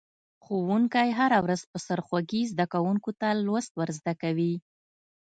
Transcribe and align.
ښوونکی 0.43 1.09
هره 1.19 1.39
ورځ 1.45 1.61
په 1.71 1.77
سرخوږي 1.85 2.41
زده 2.51 2.65
کونکو 2.73 3.09
ته 3.19 3.27
لوست 3.45 3.71
ور 3.75 3.89
زده 3.99 4.13
کوي. 4.21 4.53